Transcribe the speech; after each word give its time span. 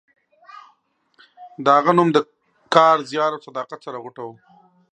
د 1.63 1.65
هغه 1.77 1.91
نوم 1.97 2.09
له 2.15 2.21
کار، 2.75 2.97
زیار 3.11 3.31
او 3.35 3.43
صداقت 3.47 3.79
سره 3.85 4.01
غوټه 4.03 4.21
و. 4.25 4.29